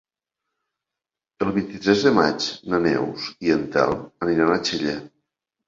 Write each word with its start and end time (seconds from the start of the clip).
El 1.47 1.51
vint-i-tres 1.57 2.01
de 2.09 2.15
maig 2.21 2.49
na 2.75 2.81
Neus 2.87 3.29
i 3.47 3.55
en 3.59 3.71
Telm 3.79 4.05
aniran 4.29 4.59
a 4.59 4.61
Xella. 4.73 4.99